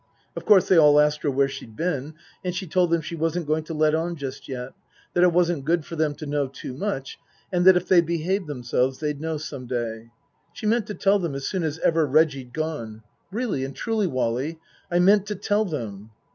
Of 0.35 0.45
course 0.47 0.67
they 0.67 0.77
all 0.77 0.99
asked 0.99 1.21
her 1.21 1.29
where 1.29 1.47
she'd 1.47 1.75
been, 1.75 2.15
and 2.43 2.55
she 2.55 2.65
told 2.65 2.89
them 2.89 3.01
she 3.01 3.15
wasn't 3.15 3.45
going 3.45 3.63
to 3.65 3.75
let 3.75 3.93
on 3.93 4.15
just 4.15 4.49
yet, 4.49 4.73
that 5.13 5.23
it 5.23 5.31
wasn't 5.31 5.63
good 5.63 5.85
for 5.85 5.95
them 5.95 6.15
to 6.15 6.25
know 6.25 6.47
too 6.47 6.73
much, 6.73 7.19
and 7.53 7.65
that 7.65 7.77
if 7.77 7.87
they 7.87 8.01
behaved 8.01 8.47
them 8.47 8.63
selves 8.63 8.97
they'd 8.99 9.21
know 9.21 9.37
some 9.37 9.67
day. 9.67 10.09
She 10.53 10.65
meant 10.65 10.87
to 10.87 10.95
tell 10.95 11.19
them 11.19 11.35
as 11.35 11.45
soon 11.47 11.61
as 11.61 11.77
ever 11.83 12.07
Reggie'd 12.07 12.51
gone." 12.51 13.03
Really 13.31 13.63
and 13.63 13.75
truly, 13.75 14.07
Wally, 14.07 14.59
I 14.89 14.97
meant 14.97 15.27
to 15.27 15.35
tell 15.35 15.65
them." 15.65 16.09